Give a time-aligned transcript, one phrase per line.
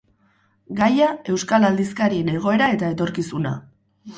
[0.79, 3.57] Gaia, euskal aldizkarien egoera eta etorkizuna.